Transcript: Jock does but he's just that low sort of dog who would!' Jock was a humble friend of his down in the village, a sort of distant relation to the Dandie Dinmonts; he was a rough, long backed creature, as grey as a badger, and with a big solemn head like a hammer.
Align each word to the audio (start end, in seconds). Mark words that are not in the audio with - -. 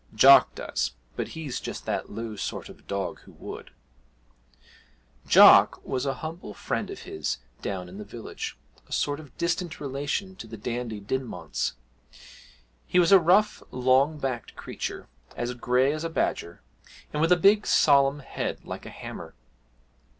Jock 0.15 0.55
does 0.55 0.93
but 1.15 1.27
he's 1.37 1.59
just 1.59 1.85
that 1.85 2.09
low 2.11 2.35
sort 2.35 2.69
of 2.69 2.87
dog 2.87 3.19
who 3.19 3.33
would!' 3.33 3.69
Jock 5.27 5.79
was 5.85 6.07
a 6.07 6.13
humble 6.25 6.55
friend 6.55 6.89
of 6.89 7.03
his 7.03 7.37
down 7.61 7.87
in 7.87 7.99
the 7.99 8.03
village, 8.03 8.57
a 8.89 8.91
sort 8.91 9.19
of 9.19 9.37
distant 9.37 9.79
relation 9.79 10.35
to 10.37 10.47
the 10.47 10.57
Dandie 10.57 11.01
Dinmonts; 11.01 11.73
he 12.87 12.97
was 12.97 13.11
a 13.11 13.19
rough, 13.19 13.61
long 13.69 14.17
backed 14.17 14.55
creature, 14.55 15.07
as 15.35 15.53
grey 15.53 15.93
as 15.93 16.03
a 16.03 16.09
badger, 16.09 16.63
and 17.13 17.21
with 17.21 17.31
a 17.31 17.37
big 17.37 17.67
solemn 17.67 18.21
head 18.21 18.65
like 18.65 18.87
a 18.87 18.89
hammer. 18.89 19.35